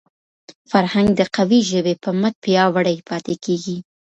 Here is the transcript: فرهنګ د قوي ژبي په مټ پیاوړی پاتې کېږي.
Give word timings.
فرهنګ 0.71 1.07
د 1.15 1.21
قوي 1.35 1.59
ژبي 1.69 1.93
په 2.03 2.09
مټ 2.19 2.33
پیاوړی 2.43 2.97
پاتې 3.09 3.35
کېږي. 3.45 3.77